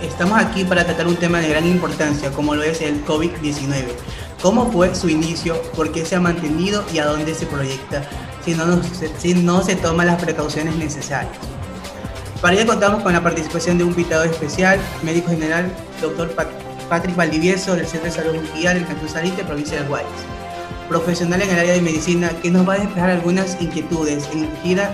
Estamos 0.00 0.38
aquí 0.38 0.64
para 0.64 0.84
tratar 0.84 1.06
un 1.06 1.16
tema 1.16 1.40
de 1.40 1.48
gran 1.48 1.66
importancia, 1.66 2.30
como 2.32 2.54
lo 2.54 2.62
es 2.62 2.80
el 2.80 3.04
COVID-19. 3.04 3.88
¿Cómo 4.40 4.72
fue 4.72 4.94
su 4.94 5.10
inicio? 5.10 5.60
¿Por 5.76 5.92
qué 5.92 6.06
se 6.06 6.16
ha 6.16 6.20
mantenido 6.20 6.82
y 6.94 6.98
a 6.98 7.04
dónde 7.04 7.34
se 7.34 7.44
proyecta 7.44 8.08
si 8.42 8.54
no, 8.54 8.80
si 9.18 9.34
no 9.34 9.62
se 9.62 9.76
toman 9.76 10.06
las 10.06 10.22
precauciones 10.22 10.76
necesarias? 10.76 11.36
Para 12.40 12.54
ello 12.54 12.66
contamos 12.68 13.02
con 13.02 13.12
la 13.12 13.20
participación 13.20 13.78
de 13.78 13.84
un 13.84 13.90
invitado 13.90 14.22
especial, 14.22 14.78
médico 15.02 15.30
general, 15.30 15.72
doctor 16.00 16.30
Patrick 16.88 17.16
Valdivieso 17.16 17.74
del 17.74 17.84
Centro 17.84 18.10
de 18.10 18.16
Salud 18.16 18.34
Mundial 18.36 18.76
en 18.76 18.84
Cantón 18.84 19.08
Salite, 19.08 19.42
provincia 19.42 19.82
de 19.82 19.88
Guayas. 19.88 20.08
Profesional 20.88 21.42
en 21.42 21.50
el 21.50 21.58
área 21.58 21.72
de 21.72 21.80
medicina 21.80 22.30
que 22.40 22.52
nos 22.52 22.66
va 22.66 22.74
a 22.74 22.78
despejar 22.78 23.10
algunas 23.10 23.60
inquietudes 23.60 24.28
en 24.32 24.48
gira 24.62 24.92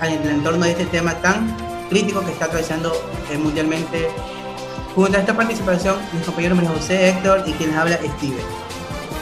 en 0.00 0.22
el 0.22 0.36
entorno 0.36 0.64
de 0.64 0.70
este 0.70 0.86
tema 0.86 1.12
tan 1.16 1.54
crítico 1.90 2.24
que 2.24 2.32
está 2.32 2.46
atravesando 2.46 2.90
eh, 3.30 3.36
mundialmente. 3.36 4.08
Junto 4.94 5.18
a 5.18 5.20
esta 5.20 5.36
participación, 5.36 5.96
mis 6.14 6.24
compañeros 6.24 6.56
María 6.56 6.70
José, 6.70 7.10
Héctor 7.10 7.42
y 7.44 7.52
quien 7.52 7.74
habla, 7.74 7.96
Steven. 7.96 8.40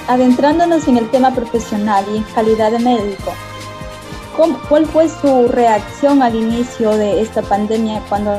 Adentrándonos 0.06 0.86
en 0.86 0.98
el 0.98 1.10
tema 1.10 1.34
profesional 1.34 2.04
y 2.12 2.18
en 2.18 2.22
calidad 2.22 2.70
de 2.70 2.78
médico, 2.78 3.34
¿cuál 4.36 4.86
fue 4.86 5.08
su 5.08 5.48
reacción 5.48 6.22
al 6.22 6.34
inicio 6.34 6.90
de 6.96 7.20
esta 7.20 7.42
pandemia 7.42 8.00
cuando 8.08 8.38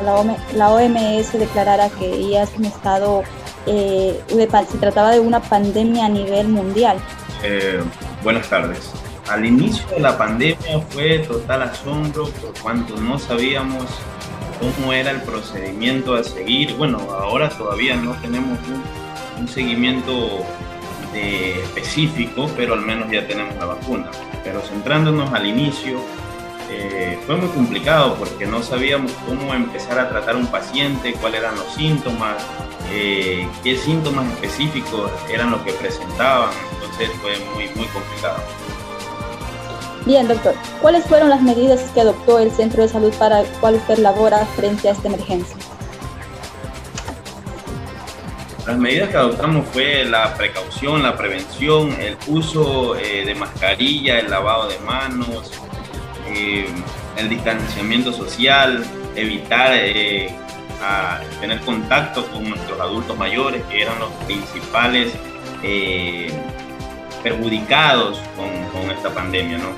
la, 0.53 0.69
OMS 0.69 1.33
declarara 1.33 1.89
que 1.89 2.29
ya 2.29 2.43
es 2.43 2.49
un 2.57 2.65
estado, 2.65 3.23
eh, 3.65 4.21
se 4.27 4.77
trataba 4.77 5.11
de 5.11 5.19
una 5.19 5.41
pandemia 5.41 6.05
a 6.05 6.09
nivel 6.09 6.47
mundial? 6.47 6.97
Eh, 7.43 7.81
buenas 8.23 8.49
tardes. 8.49 8.91
Al 9.29 9.45
inicio 9.45 9.87
de 9.87 9.99
la 9.99 10.17
pandemia 10.17 10.79
fue 10.89 11.19
total 11.19 11.63
asombro 11.63 12.29
por 12.29 12.53
cuanto 12.61 12.95
no 12.97 13.17
sabíamos 13.17 13.85
cómo 14.59 14.93
era 14.93 15.11
el 15.11 15.21
procedimiento 15.21 16.15
a 16.15 16.23
seguir. 16.23 16.75
Bueno, 16.75 16.99
ahora 17.11 17.49
todavía 17.49 17.95
no 17.95 18.13
tenemos 18.21 18.57
un, 19.37 19.47
seguimiento 19.47 20.43
específico, 21.15 22.49
pero 22.55 22.73
al 22.73 22.81
menos 22.81 23.09
ya 23.11 23.25
tenemos 23.27 23.55
la 23.55 23.65
vacuna. 23.65 24.09
Pero 24.43 24.61
centrándonos 24.61 25.31
al 25.33 25.45
inicio, 25.45 25.99
eh, 26.71 27.17
fue 27.25 27.35
muy 27.35 27.47
complicado 27.49 28.15
porque 28.15 28.45
no 28.45 28.63
sabíamos 28.63 29.11
cómo 29.27 29.53
empezar 29.53 29.99
a 29.99 30.09
tratar 30.09 30.35
un 30.35 30.47
paciente, 30.47 31.13
cuáles 31.13 31.41
eran 31.41 31.55
los 31.55 31.73
síntomas, 31.73 32.35
eh, 32.91 33.47
qué 33.63 33.77
síntomas 33.77 34.27
específicos 34.33 35.11
eran 35.29 35.51
los 35.51 35.61
que 35.61 35.73
presentaban. 35.73 36.49
Entonces 36.73 37.09
fue 37.21 37.37
muy, 37.53 37.67
muy 37.75 37.87
complicado. 37.87 38.37
Bien, 40.05 40.27
doctor, 40.27 40.53
¿cuáles 40.81 41.03
fueron 41.05 41.29
las 41.29 41.41
medidas 41.41 41.81
que 41.93 42.01
adoptó 42.01 42.37
el 42.39 42.51
Centro 42.51 42.83
de 42.83 42.89
Salud 42.89 43.13
para 43.17 43.41
el 43.41 43.47
cual 43.59 43.75
usted 43.75 43.97
labora 43.97 44.45
frente 44.55 44.87
a 44.87 44.91
esta 44.91 45.07
emergencia? 45.07 45.57
Las 48.65 48.79
medidas 48.79 49.09
que 49.09 49.17
adoptamos 49.17 49.67
fue 49.67 50.05
la 50.05 50.33
precaución, 50.33 51.03
la 51.03 51.15
prevención, 51.15 51.91
el 52.01 52.17
uso 52.25 52.95
eh, 52.95 53.23
de 53.23 53.35
mascarilla, 53.35 54.17
el 54.17 54.31
lavado 54.31 54.67
de 54.67 54.79
manos, 54.79 55.51
eh, 56.27 56.65
el 57.15 57.29
distanciamiento 57.29 58.11
social, 58.11 58.83
evitar 59.15 59.69
eh, 59.71 60.33
tener 61.39 61.59
contacto 61.59 62.25
con 62.31 62.49
nuestros 62.49 62.79
adultos 62.79 63.15
mayores, 63.19 63.61
que 63.65 63.83
eran 63.83 63.99
los 63.99 64.09
principales 64.25 65.13
perjudicados 67.21 68.19
con, 68.35 68.91
esta 68.91 69.09
pandemia, 69.11 69.57
¿no? 69.59 69.69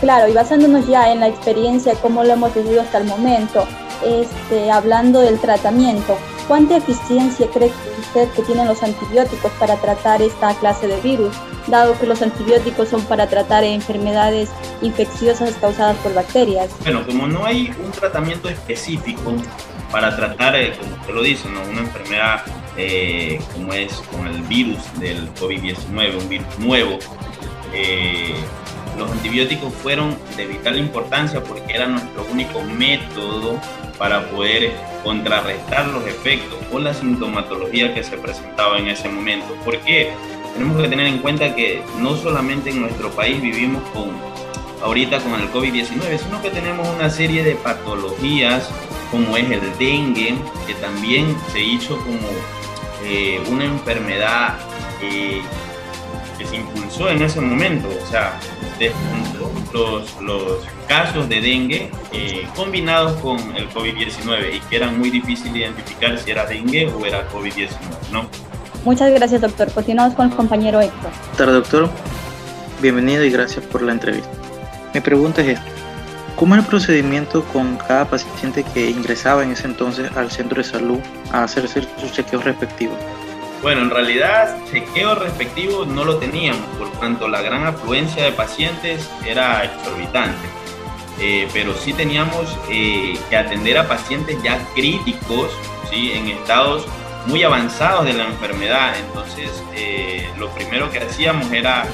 Claro, 0.00 0.28
y 0.28 0.34
basándonos 0.34 0.86
ya 0.86 1.12
en 1.12 1.20
la 1.20 1.28
experiencia, 1.28 1.94
cómo 2.00 2.22
lo 2.22 2.32
hemos 2.32 2.54
vivido 2.54 2.80
hasta 2.80 2.98
el 2.98 3.04
momento, 3.04 3.66
este, 4.04 4.70
hablando 4.70 5.20
del 5.20 5.40
tratamiento, 5.40 6.16
¿cuánta 6.48 6.78
eficiencia 6.78 7.46
cree 7.52 7.70
usted 8.00 8.28
que 8.30 8.42
tienen 8.42 8.66
los 8.66 8.82
antibióticos 8.82 9.52
para 9.52 9.76
tratar 9.76 10.22
esta 10.22 10.54
clase 10.54 10.88
de 10.88 11.00
virus, 11.02 11.36
dado 11.68 11.96
que 12.00 12.06
los 12.06 12.22
antibióticos 12.22 12.88
son 12.88 13.02
para 13.02 13.28
tratar 13.28 13.62
enfermedades 13.62 14.48
infecciosas 14.80 15.54
causadas 15.56 15.96
por 15.98 16.14
bacterias? 16.14 16.70
Bueno, 16.82 17.06
como 17.06 17.26
no 17.26 17.44
hay 17.44 17.70
un 17.84 17.92
tratamiento 17.92 18.48
específico 18.48 19.34
para 19.92 20.16
tratar, 20.16 20.56
eh, 20.56 20.72
como 20.80 20.94
usted 20.96 21.14
lo 21.14 21.22
dice, 21.22 21.48
una 21.48 21.80
enfermedad 21.80 22.42
eh, 22.76 23.40
como 23.52 23.72
es 23.74 23.92
con 24.10 24.26
el 24.26 24.42
virus 24.42 24.78
del 24.98 25.32
COVID-19, 25.34 26.20
un 26.20 26.28
virus 26.28 26.58
nuevo, 26.58 26.98
eh, 27.74 28.34
los 28.96 29.10
antibióticos 29.12 29.72
fueron 29.74 30.16
de 30.36 30.46
vital 30.46 30.78
importancia 30.78 31.42
porque 31.42 31.74
era 31.74 31.86
nuestro 31.86 32.26
único 32.32 32.60
método 32.62 33.60
para 33.98 34.28
poder 34.30 34.72
contrarrestar 35.02 35.86
los 35.88 36.06
efectos 36.06 36.58
o 36.72 36.78
la 36.78 36.94
sintomatología 36.94 37.94
que 37.94 38.02
se 38.02 38.16
presentaba 38.16 38.78
en 38.78 38.88
ese 38.88 39.08
momento. 39.08 39.54
¿Por 39.64 39.78
qué? 39.80 40.12
Tenemos 40.54 40.80
que 40.80 40.88
tener 40.88 41.06
en 41.06 41.18
cuenta 41.18 41.54
que 41.54 41.82
no 42.00 42.16
solamente 42.16 42.70
en 42.70 42.80
nuestro 42.80 43.10
país 43.10 43.40
vivimos 43.40 43.82
con 43.90 44.10
ahorita 44.82 45.18
con 45.20 45.34
el 45.34 45.50
COVID-19, 45.50 46.18
sino 46.18 46.40
que 46.40 46.50
tenemos 46.50 46.88
una 46.88 47.10
serie 47.10 47.42
de 47.42 47.56
patologías 47.56 48.70
como 49.10 49.36
es 49.36 49.50
el 49.50 49.60
dengue, 49.78 50.34
que 50.66 50.74
también 50.74 51.36
se 51.52 51.60
hizo 51.60 51.96
como 51.98 52.28
eh, 53.04 53.40
una 53.50 53.64
enfermedad 53.64 54.58
eh, 55.02 55.40
que 56.38 56.46
se 56.46 56.56
impulsó 56.56 57.10
en 57.10 57.22
ese 57.22 57.40
momento. 57.40 57.88
O 57.88 58.06
sea, 58.06 58.38
los, 59.72 60.20
los 60.22 60.64
casos 60.86 61.28
de 61.28 61.40
dengue 61.40 61.90
eh, 62.12 62.46
combinados 62.56 63.20
con 63.20 63.38
el 63.56 63.68
COVID-19 63.70 64.56
y 64.56 64.60
que 64.60 64.76
era 64.76 64.90
muy 64.90 65.10
difícil 65.10 65.54
identificar 65.54 66.16
si 66.18 66.30
era 66.30 66.46
dengue 66.46 66.86
o 66.86 67.04
era 67.04 67.28
COVID-19, 67.30 67.68
¿no? 68.12 68.28
Muchas 68.84 69.10
gracias, 69.12 69.40
doctor. 69.40 69.70
Continuamos 69.72 70.14
con 70.14 70.30
el 70.30 70.36
compañero 70.36 70.80
Héctor. 70.80 71.10
Buenas 71.36 71.54
doctor. 71.56 71.90
Bienvenido 72.80 73.24
y 73.24 73.30
gracias 73.30 73.64
por 73.66 73.82
la 73.82 73.92
entrevista. 73.92 74.30
Mi 74.94 75.00
pregunta 75.00 75.42
es 75.42 75.58
esta. 75.58 75.78
¿Cómo 76.36 76.54
es 76.54 76.60
el 76.60 76.66
procedimiento 76.66 77.42
con 77.52 77.76
cada 77.76 78.04
paciente 78.04 78.62
que 78.62 78.88
ingresaba 78.88 79.42
en 79.42 79.50
ese 79.50 79.66
entonces 79.66 80.08
al 80.16 80.30
centro 80.30 80.62
de 80.62 80.64
salud 80.68 81.00
a 81.32 81.42
hacerse 81.42 81.82
sus 82.00 82.12
chequeos 82.12 82.44
respectivos? 82.44 82.96
Bueno, 83.62 83.82
en 83.82 83.90
realidad 83.90 84.56
chequeo 84.70 85.16
respectivo 85.16 85.84
no 85.84 86.04
lo 86.04 86.18
teníamos, 86.18 86.64
por 86.78 86.90
tanto 86.92 87.26
la 87.26 87.42
gran 87.42 87.66
afluencia 87.66 88.24
de 88.24 88.32
pacientes 88.32 89.10
era 89.26 89.64
exorbitante. 89.64 90.46
Eh, 91.20 91.48
pero 91.52 91.74
sí 91.74 91.92
teníamos 91.92 92.56
eh, 92.70 93.18
que 93.28 93.36
atender 93.36 93.76
a 93.76 93.88
pacientes 93.88 94.40
ya 94.42 94.58
críticos, 94.74 95.50
¿sí? 95.90 96.12
en 96.12 96.28
estados 96.28 96.86
muy 97.26 97.42
avanzados 97.42 98.04
de 98.04 98.12
la 98.12 98.26
enfermedad. 98.26 98.94
Entonces, 98.98 99.62
eh, 99.74 100.28
lo 100.38 100.48
primero 100.50 100.90
que 100.90 101.00
hacíamos 101.00 101.50
era 101.50 101.84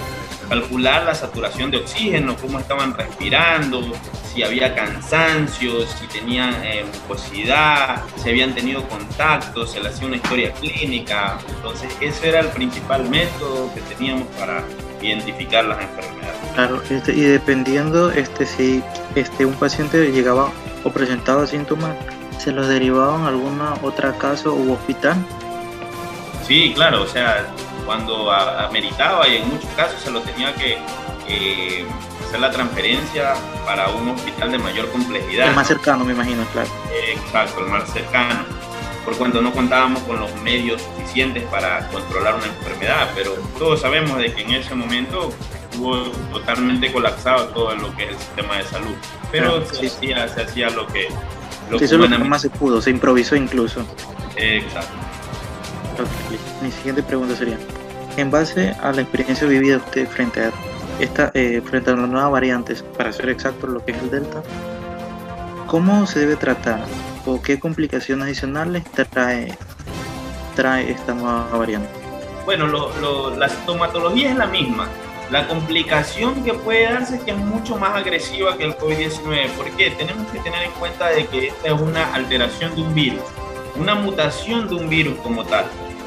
calcular 0.45 1.05
la 1.05 1.15
saturación 1.15 1.71
de 1.71 1.79
oxígeno, 1.79 2.37
cómo 2.37 2.59
estaban 2.59 2.95
respirando, 2.95 3.93
si 4.33 4.43
había 4.43 4.75
cansancio, 4.75 5.87
si 5.87 6.07
tenían 6.07 6.55
eh, 6.65 6.85
mucosidad, 6.93 8.03
si 8.17 8.31
habían 8.31 8.55
tenido 8.55 8.87
contacto, 8.89 9.67
se 9.67 9.81
le 9.81 9.89
hacía 9.89 10.07
una 10.07 10.17
historia 10.17 10.53
clínica. 10.53 11.39
Entonces 11.57 11.93
ese 12.01 12.29
era 12.31 12.41
el 12.41 12.49
principal 12.49 13.09
método 13.09 13.73
que 13.75 13.81
teníamos 13.83 14.27
para 14.39 14.65
identificar 15.01 15.65
las 15.65 15.81
enfermedades. 15.81 16.37
Claro, 16.55 16.83
este, 16.91 17.13
y 17.13 17.21
dependiendo 17.21 18.11
este, 18.11 18.47
si 18.47 18.83
este, 19.15 19.45
un 19.45 19.55
paciente 19.55 20.11
llegaba 20.11 20.51
o 20.83 20.91
presentaba 20.91 21.47
síntomas, 21.47 21.97
¿se 22.39 22.53
los 22.53 22.69
derivaban 22.69 23.23
a 23.23 23.29
alguna 23.29 23.75
otra 23.83 24.17
casa 24.19 24.51
u 24.51 24.73
hospital? 24.73 25.17
Sí, 26.47 26.73
claro, 26.75 27.03
o 27.03 27.07
sea, 27.07 27.47
cuando 27.85 28.31
ameritaba 28.33 29.27
y 29.29 29.37
en 29.37 29.49
muchos 29.49 29.71
casos 29.77 30.01
se 30.01 30.11
lo 30.11 30.21
tenía 30.21 30.55
que 30.55 30.79
eh, 31.29 31.87
hacer 32.27 32.41
la 32.41 32.51
transferencia 32.51 33.35
para 33.65 33.89
un 33.89 34.09
hospital 34.11 34.53
de 34.53 34.59
mayor 34.59 34.91
complejidad. 34.91 35.49
El 35.49 35.55
más 35.55 35.69
cercano, 35.69 36.05
me 36.05 36.13
imagino, 36.13 36.45
claro. 36.53 36.69
exacto, 37.13 37.61
el 37.61 37.71
más 37.71 37.91
cercano, 37.93 38.45
por 39.05 39.17
cuanto 39.17 39.41
no 39.41 39.53
contábamos 39.53 40.03
con 40.03 40.19
los 40.21 40.35
medios 40.43 40.83
suficientes 40.83 41.43
para 41.45 41.89
controlar 41.89 42.35
una 42.35 42.47
enfermedad, 42.47 43.11
pero 43.15 43.33
todos 43.59 43.81
sabemos 43.81 44.19
de 44.19 44.33
que 44.33 44.43
en 44.43 44.53
ese 44.53 44.75
momento 44.75 45.33
estuvo 45.71 46.05
totalmente 46.33 46.93
colapsado 46.93 47.49
todo 47.49 47.75
lo 47.75 47.95
que 47.97 48.05
es 48.05 48.11
el 48.11 48.19
sistema 48.19 48.57
de 48.57 48.65
salud, 48.65 48.95
pero 49.31 49.65
se, 49.67 49.87
hacía, 49.87 50.29
se, 50.29 50.43
hacía, 50.43 50.71
lo 50.71 50.87
que... 50.87 51.09
Lo 51.71 51.79
que 51.79 51.87
lo 51.87 52.09
más 52.25 52.43
se 52.43 52.51
pudo, 52.51 52.81
se 52.83 52.91
improvisó 52.91 53.37
incluso. 53.37 53.85
Exacto. 54.37 54.93
Mi 56.63 56.71
siguiente 56.71 57.03
pregunta 57.03 57.37
sería, 57.37 57.59
en 58.17 58.31
base 58.31 58.75
a 58.83 58.93
la 58.93 59.03
experiencia 59.03 59.47
vivida 59.47 59.77
usted 59.79 60.09
frente 60.09 60.45
a 60.45 60.53
esta, 61.01 61.31
eh, 61.35 61.61
frente 61.65 61.91
a 61.91 61.97
las 61.97 62.09
nuevas 62.09 62.31
variantes, 62.31 62.83
para 62.97 63.13
ser 63.13 63.29
exacto 63.29 63.67
lo 63.67 63.85
que 63.85 63.93
es 63.93 63.99
el 63.99 64.11
Delta, 64.11 64.43
¿cómo 65.67 66.07
se 66.07 66.21
debe 66.21 66.37
tratar 66.37 66.85
o 67.27 67.41
qué 67.43 67.59
complicaciones 67.59 68.25
adicionales 68.25 68.85
trae, 69.11 69.57
esta 70.91 71.15
nueva 71.15 71.49
variante? 71.53 71.89
Bueno, 72.45 72.67
la 73.37 73.49
sintomatología 73.49 74.31
es 74.31 74.37
la 74.37 74.47
misma. 74.47 74.89
La 75.31 75.49
complicación 75.49 76.45
que 76.45 76.53
puede 76.53 76.85
darse 76.85 77.17
es 77.17 77.23
que 77.23 77.31
es 77.31 77.37
mucho 77.39 77.77
más 77.77 77.97
agresiva 77.97 78.57
que 78.59 78.65
el 78.65 78.77
COVID-19. 78.77 79.49
¿Por 79.57 79.71
qué? 79.71 79.91
Tenemos 79.93 80.31
que 80.31 80.39
tener 80.41 80.63
en 80.63 80.71
cuenta 80.73 81.09
de 81.09 81.27
que 81.27 81.49
esta 81.49 81.69
es 81.69 81.81
una 81.81 82.15
alteración 82.15 82.75
de 82.77 82.83
un 82.83 82.95
virus, 82.95 83.23
una 83.75 83.95
mutación 83.95 84.69
de 84.69 84.75
un 84.75 84.89
virus 84.89 85.19
como 85.21 85.43
tal. 85.45 85.65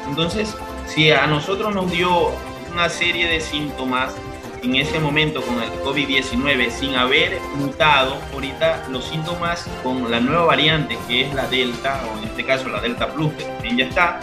Entonces, 0.08 0.56
si 0.86 1.10
a 1.10 1.26
nosotros 1.26 1.74
nos 1.74 1.90
dio 1.90 2.30
una 2.72 2.88
serie 2.88 3.26
de 3.26 3.40
síntomas 3.40 4.14
en 4.62 4.74
ese 4.76 4.98
momento 4.98 5.40
con 5.42 5.62
el 5.62 5.70
COVID-19 5.82 6.70
sin 6.70 6.96
haber 6.96 7.40
mutado, 7.56 8.16
ahorita 8.32 8.86
los 8.90 9.04
síntomas 9.04 9.66
con 9.82 10.10
la 10.10 10.20
nueva 10.20 10.44
variante 10.44 10.98
que 11.06 11.26
es 11.26 11.34
la 11.34 11.46
Delta, 11.46 12.02
o 12.12 12.18
en 12.18 12.24
este 12.24 12.44
caso 12.44 12.68
la 12.68 12.80
Delta 12.80 13.12
Plus, 13.12 13.32
que 13.34 13.44
también 13.44 13.76
ya 13.76 13.84
está, 13.84 14.20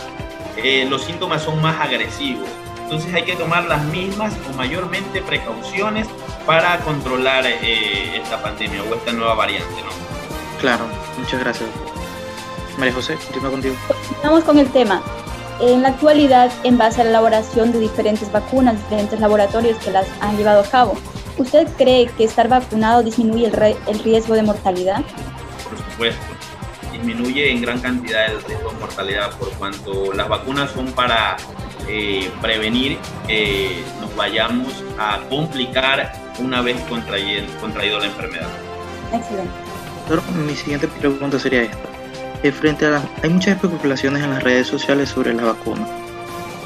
eh, 0.58 0.86
los 0.90 1.04
síntomas 1.04 1.44
son 1.44 1.62
más 1.62 1.80
agresivos. 1.80 2.50
Entonces 2.84 3.14
hay 3.14 3.24
que 3.24 3.36
tomar 3.36 3.66
las 3.66 3.84
mismas 3.86 4.34
o 4.50 4.56
mayormente 4.56 5.22
precauciones 5.22 6.08
para 6.46 6.78
controlar 6.80 7.46
eh, 7.48 8.18
esta 8.22 8.42
pandemia 8.42 8.84
o 8.84 8.94
esta 8.94 9.12
nueva 9.12 9.34
variante. 9.34 9.82
¿no? 9.82 10.60
Claro, 10.60 10.86
muchas 11.18 11.40
gracias. 11.40 11.70
María 12.78 12.94
José, 12.94 13.16
continúa 13.16 13.52
contigo. 13.52 13.76
Vamos 14.22 14.44
con 14.44 14.60
el 14.60 14.70
tema. 14.70 15.02
En 15.62 15.84
la 15.84 15.90
actualidad, 15.90 16.52
en 16.64 16.78
base 16.78 17.02
a 17.02 17.04
la 17.06 17.12
elaboración 17.12 17.72
de 17.72 17.80
diferentes 17.80 18.30
vacunas, 18.32 18.76
diferentes 18.76 19.20
laboratorios 19.20 19.78
que 19.78 19.92
las 19.92 20.06
han 20.20 20.38
llevado 20.38 20.62
a 20.62 20.66
cabo, 20.66 20.98
¿usted 21.38 21.68
cree 21.78 22.08
que 22.08 22.26
estar 22.26 22.50
vacunado 22.50 23.04
disminuye 23.04 23.48
el, 23.48 23.78
el 23.88 24.00
riesgo 24.00 24.36
de 24.36 24.44
mortalidad? 24.44 25.02
Por 25.70 25.78
supuesto, 25.78 26.22
disminuye 26.92 27.52
en 27.52 27.62
gran 27.62 27.80
cantidad 27.80 28.26
el 28.26 28.44
riesgo 28.44 28.72
de 28.72 28.80
mortalidad 28.80 29.32
por 29.38 29.50
cuanto 29.54 30.12
las 30.12 30.28
vacunas 30.28 30.72
son 30.72 30.88
para 30.92 31.38
eh, 31.88 32.30
prevenir 32.42 32.98
que 33.28 33.84
nos 34.02 34.14
vayamos 34.16 34.84
a 35.00 35.20
complicar 35.30 36.14
una 36.40 36.62
vez 36.62 36.80
contraído, 36.90 37.46
contraído 37.62 38.00
la 38.00 38.08
enfermedad. 38.08 38.50
Excelente. 39.14 39.52
Pero 40.08 40.22
mi 40.46 40.56
siguiente 40.56 40.88
pregunta 40.88 41.40
sería 41.40 41.64
esta 41.64 41.95
frente 42.52 42.86
a 42.86 43.02
hay 43.24 43.30
muchas 43.30 43.56
especulaciones 43.56 44.24
en 44.24 44.30
las 44.32 44.44
redes 44.44 44.68
sociales 44.68 45.10
sobre 45.10 45.34
la 45.34 45.46
vacuna. 45.46 45.88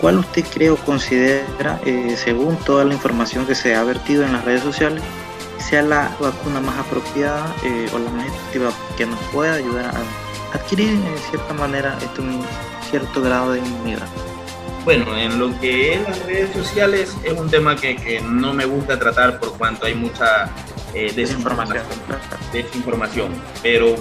¿Cuál 0.02 0.20
usted 0.20 0.46
cree 0.46 0.70
o 0.70 0.78
considera, 0.78 1.80
eh, 1.86 2.16
según 2.18 2.56
toda 2.58 2.86
la 2.86 2.94
información 2.94 3.46
que 3.46 3.56
se 3.56 3.76
ha 3.76 3.84
vertido 3.84 4.24
en 4.24 4.34
las 4.34 4.46
redes 4.46 4.64
sociales, 4.64 5.04
sea 5.58 5.82
la 5.82 6.16
vacuna 6.20 6.62
más 6.62 6.78
apropiada 6.80 7.54
eh, 7.64 7.88
o 7.94 8.00
la 8.00 8.10
más 8.12 8.28
efectiva 8.28 8.72
que 8.98 9.06
nos 9.06 9.20
pueda 9.34 9.56
ayudar 9.56 9.86
a 9.86 10.56
adquirir 10.56 10.98
de 10.98 11.18
cierta 11.30 11.54
manera 11.54 11.98
este, 12.02 12.22
un 12.22 12.42
cierto 12.90 13.22
grado 13.22 13.52
de 13.52 13.60
inmunidad? 13.60 14.08
Bueno, 14.86 15.16
en 15.18 15.38
lo 15.38 15.58
que 15.60 15.94
es 15.94 16.02
las 16.08 16.26
redes 16.26 16.52
sociales 16.54 17.16
es 17.24 17.34
un 17.34 17.50
tema 17.50 17.76
que, 17.76 17.98
que 17.98 18.22
no 18.22 18.54
me 18.54 18.66
gusta 18.66 18.98
tratar 18.98 19.40
por 19.40 19.58
cuanto 19.58 19.86
hay 19.86 19.94
mucha 19.94 20.50
eh, 20.94 21.12
desinformación, 21.14 21.84
desinformación, 22.52 23.34
pero 23.62 23.96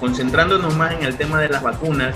concentrándonos 0.00 0.76
más 0.76 0.92
en 0.92 1.04
el 1.04 1.16
tema 1.16 1.40
de 1.40 1.48
las 1.48 1.62
vacunas, 1.62 2.14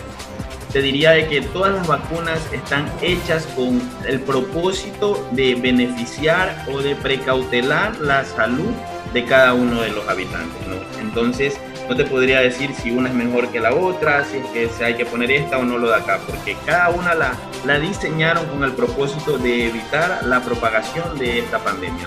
te 0.72 0.80
diría 0.80 1.10
de 1.10 1.28
que 1.28 1.42
todas 1.42 1.74
las 1.74 1.86
vacunas 1.86 2.40
están 2.50 2.90
hechas 3.02 3.46
con 3.54 3.82
el 4.06 4.20
propósito 4.20 5.28
de 5.32 5.54
beneficiar 5.54 6.64
o 6.72 6.80
de 6.80 6.96
precautelar 6.96 8.00
la 8.00 8.24
salud 8.24 8.72
de 9.12 9.24
cada 9.26 9.52
uno 9.52 9.82
de 9.82 9.90
los 9.90 10.08
habitantes, 10.08 10.58
Entonces, 10.98 11.60
no 11.88 11.96
te 11.96 12.04
podría 12.04 12.40
decir 12.40 12.74
si 12.74 12.90
una 12.90 13.10
es 13.10 13.14
mejor 13.14 13.48
que 13.48 13.60
la 13.60 13.74
otra, 13.74 14.24
si 14.24 14.38
es 14.38 14.46
que 14.46 14.68
se 14.70 14.84
hay 14.84 14.94
que 14.94 15.04
poner 15.04 15.30
esta 15.30 15.58
o 15.58 15.64
no 15.64 15.76
lo 15.76 15.88
de 15.88 15.96
acá, 15.96 16.20
porque 16.26 16.56
cada 16.64 16.88
una 16.88 17.14
la, 17.14 17.78
diseñaron 17.78 18.46
con 18.46 18.64
el 18.64 18.72
propósito 18.72 19.36
de 19.36 19.68
evitar 19.68 20.24
la 20.24 20.40
propagación 20.40 21.18
de 21.18 21.40
esta 21.40 21.58
pandemia, 21.58 22.06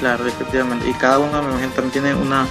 Claro, 0.00 0.26
efectivamente, 0.28 0.88
y 0.88 0.92
cada 0.94 1.18
una 1.18 1.40
también 1.40 1.90
tiene 1.90 2.14
una 2.14 2.46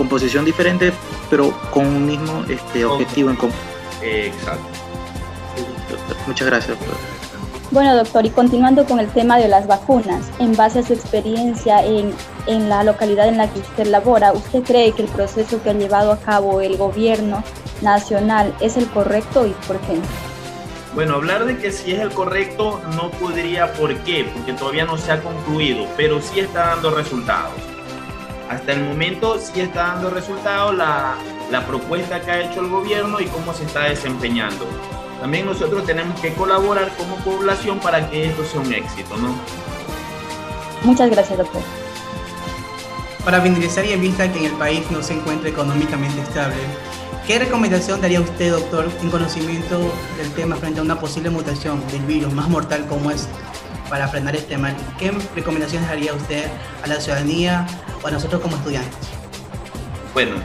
composición 0.00 0.46
diferente, 0.46 0.94
pero 1.28 1.52
con 1.70 1.86
un 1.86 2.06
mismo 2.06 2.42
este, 2.48 2.86
objetivo 2.86 3.28
en 3.28 3.36
común. 3.36 3.54
Exacto. 4.02 4.64
Muchas 6.26 6.46
gracias, 6.46 6.78
doctor. 6.78 6.96
Bueno, 7.70 7.94
doctor, 7.94 8.24
y 8.24 8.30
continuando 8.30 8.86
con 8.86 8.98
el 8.98 9.08
tema 9.08 9.36
de 9.36 9.46
las 9.48 9.66
vacunas, 9.66 10.30
en 10.38 10.56
base 10.56 10.78
a 10.78 10.82
su 10.82 10.94
experiencia 10.94 11.84
en, 11.84 12.14
en 12.46 12.70
la 12.70 12.82
localidad 12.82 13.28
en 13.28 13.36
la 13.36 13.52
que 13.52 13.60
usted 13.60 13.88
labora, 13.88 14.32
¿usted 14.32 14.62
cree 14.62 14.92
que 14.92 15.02
el 15.02 15.08
proceso 15.08 15.62
que 15.62 15.68
ha 15.68 15.74
llevado 15.74 16.12
a 16.12 16.18
cabo 16.18 16.62
el 16.62 16.78
gobierno 16.78 17.44
nacional 17.82 18.54
es 18.60 18.78
el 18.78 18.86
correcto 18.86 19.46
y 19.46 19.50
por 19.66 19.78
qué? 19.80 19.98
Bueno, 20.94 21.16
hablar 21.16 21.44
de 21.44 21.58
que 21.58 21.70
si 21.72 21.92
es 21.92 22.00
el 22.00 22.10
correcto 22.10 22.80
no 22.96 23.10
podría, 23.10 23.74
¿por 23.74 23.94
qué? 23.98 24.24
Porque 24.32 24.54
todavía 24.54 24.86
no 24.86 24.96
se 24.96 25.12
ha 25.12 25.20
concluido, 25.20 25.86
pero 25.98 26.22
sí 26.22 26.40
está 26.40 26.68
dando 26.68 26.90
resultados 26.90 27.69
hasta 28.50 28.72
el 28.72 28.82
momento 28.82 29.38
sí 29.38 29.60
está 29.60 29.94
dando 29.94 30.10
resultados 30.10 30.76
la, 30.76 31.14
la 31.52 31.64
propuesta 31.68 32.20
que 32.20 32.32
ha 32.32 32.40
hecho 32.40 32.60
el 32.60 32.68
gobierno 32.68 33.20
y 33.20 33.26
cómo 33.26 33.54
se 33.54 33.64
está 33.64 33.84
desempeñando. 33.84 34.66
También 35.20 35.46
nosotros 35.46 35.86
tenemos 35.86 36.20
que 36.20 36.34
colaborar 36.34 36.90
como 36.96 37.14
población 37.18 37.78
para 37.78 38.10
que 38.10 38.26
esto 38.26 38.44
sea 38.44 38.60
un 38.60 38.74
éxito, 38.74 39.16
¿no? 39.18 39.36
Muchas 40.82 41.10
gracias, 41.10 41.38
doctor. 41.38 41.62
Para 43.24 43.40
finalizar 43.40 43.84
y 43.84 43.92
en 43.92 44.00
vista 44.00 44.32
que 44.32 44.40
en 44.40 44.46
el 44.46 44.54
país 44.54 44.82
no 44.90 45.00
se 45.00 45.14
encuentra 45.14 45.48
económicamente 45.48 46.20
estable, 46.20 46.56
¿qué 47.28 47.38
recomendación 47.38 48.00
daría 48.00 48.20
usted, 48.20 48.50
doctor, 48.50 48.90
en 49.00 49.10
conocimiento 49.10 49.78
del 50.18 50.32
tema 50.32 50.56
frente 50.56 50.80
a 50.80 50.82
una 50.82 50.98
posible 50.98 51.30
mutación 51.30 51.86
del 51.92 52.02
virus 52.02 52.32
más 52.32 52.48
mortal 52.48 52.84
como 52.88 53.12
es 53.12 53.28
para 53.90 54.08
frenar 54.08 54.34
este 54.36 54.56
mal? 54.56 54.74
¿Qué 54.98 55.10
recomendaciones 55.34 55.90
haría 55.90 56.14
usted 56.14 56.46
a 56.82 56.86
la 56.86 57.00
ciudadanía 57.00 57.66
o 58.02 58.06
a 58.06 58.10
nosotros 58.10 58.40
como 58.40 58.56
estudiantes? 58.56 58.96
Bueno, 60.14 60.36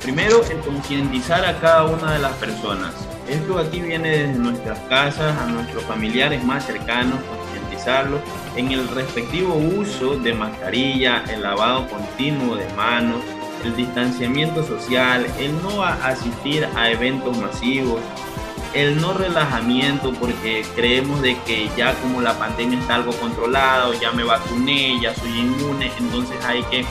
primero 0.00 0.44
el 0.44 0.58
concientizar 0.58 1.44
a 1.44 1.58
cada 1.58 1.86
una 1.86 2.12
de 2.12 2.18
las 2.18 2.32
personas. 2.34 2.94
Esto 3.28 3.58
aquí 3.58 3.80
viene 3.80 4.10
desde 4.10 4.34
nuestras 4.34 4.78
casas, 4.80 5.36
a 5.38 5.46
nuestros 5.46 5.82
familiares 5.84 6.44
más 6.44 6.66
cercanos, 6.66 7.18
concientizarlos 7.22 8.20
en 8.56 8.72
el 8.72 8.86
respectivo 8.88 9.54
uso 9.54 10.16
de 10.16 10.34
mascarilla, 10.34 11.24
el 11.32 11.42
lavado 11.42 11.88
continuo 11.88 12.56
de 12.56 12.68
manos, 12.74 13.22
el 13.64 13.74
distanciamiento 13.76 14.62
social, 14.64 15.24
el 15.38 15.62
no 15.62 15.82
asistir 15.82 16.68
a 16.76 16.90
eventos 16.90 17.36
masivos, 17.38 18.00
el 18.74 19.00
no 19.00 19.12
relajamiento 19.12 20.12
porque 20.12 20.64
creemos 20.74 21.20
de 21.20 21.38
que 21.42 21.68
ya 21.76 21.94
como 22.00 22.20
la 22.20 22.38
pandemia 22.38 22.78
está 22.78 22.96
algo 22.96 23.12
controlado, 23.12 23.92
ya 23.94 24.12
me 24.12 24.24
vacuné, 24.24 24.98
ya 25.00 25.14
soy 25.14 25.30
inmune, 25.40 25.90
entonces 25.98 26.36
hay 26.44 26.62
que 26.64 26.84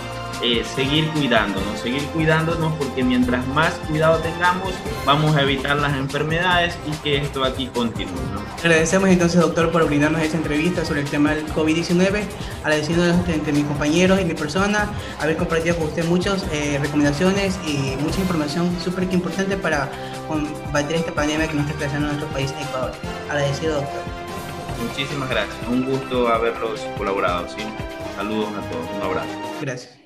eh, 0.44 0.64
seguir 0.76 1.10
cuidándonos, 1.10 1.80
seguir 1.80 2.04
cuidándonos 2.08 2.74
porque 2.74 3.04
mientras 3.04 3.46
más 3.48 3.74
cuidado 3.88 4.18
tengamos, 4.20 4.74
vamos 5.06 5.36
a 5.36 5.42
evitar 5.42 5.78
las 5.78 5.94
enfermedades 5.94 6.78
y 6.88 6.92
que 7.04 7.18
esto 7.18 7.44
aquí 7.44 7.68
continúe. 7.68 8.12
Agradecemos 8.60 9.10
entonces, 9.10 9.42
doctor, 9.42 9.72
por 9.72 9.86
brindarnos 9.86 10.22
esta 10.22 10.38
entrevista 10.38 10.86
sobre 10.86 11.02
el 11.02 11.08
tema 11.08 11.34
del 11.34 11.46
COVID-19, 11.48 12.24
agradeciendo 12.64 13.06
entre, 13.28 13.52
mis 13.54 13.66
compañeros 13.66 14.20
y 14.22 14.26
mi 14.26 14.34
persona 14.34 14.90
haber 15.20 15.38
compartido 15.38 15.76
con 15.78 15.88
usted 15.88 16.06
muchas 16.06 16.46
eh, 16.52 16.80
recomendaciones 16.82 17.60
y 17.66 17.96
mucha 18.02 18.20
información 18.20 18.70
súper 18.84 19.04
importante 19.12 19.58
para 19.58 19.90
combatir 20.28 20.98
esta 20.98 21.12
pandemia 21.12 21.48
que 21.48 21.56
nos 21.56 21.66
está 21.66 21.78
creando 21.78 22.10
en 22.10 22.18
nuestro 22.18 22.28
país, 22.34 22.54
Ecuador. 22.60 22.92
Agradecido, 23.30 23.76
doctor. 23.76 24.22
Muchísimas 24.88 25.30
gracias. 25.30 25.56
Un 25.70 25.86
gusto 25.86 26.28
haberlos 26.28 26.82
colaborado. 26.98 27.48
¿sí? 27.50 27.64
Saludos 28.16 28.50
a 28.50 28.70
todos. 28.70 28.86
Un 28.96 29.02
abrazo. 29.02 29.30
Gracias. 29.62 30.01